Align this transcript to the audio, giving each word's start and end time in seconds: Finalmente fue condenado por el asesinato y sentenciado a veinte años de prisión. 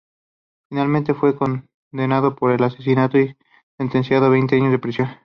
Finalmente 0.71 1.13
fue 1.13 1.35
condenado 1.35 2.35
por 2.35 2.51
el 2.53 2.63
asesinato 2.63 3.19
y 3.19 3.37
sentenciado 3.79 4.25
a 4.25 4.29
veinte 4.29 4.55
años 4.55 4.71
de 4.71 4.79
prisión. 4.79 5.09